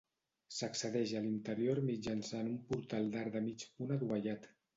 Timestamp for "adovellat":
3.99-4.51